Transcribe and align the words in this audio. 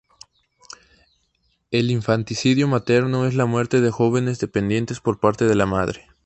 El 1.69 1.91
infanticidio 1.91 2.67
materno 2.67 3.27
es 3.27 3.35
la 3.35 3.45
muerte 3.45 3.81
de 3.81 3.91
jóvenes 3.91 4.39
dependientes 4.39 4.99
por 4.99 5.19
parte 5.19 5.45
de 5.45 5.53
la 5.53 5.67
madre. 5.67 6.07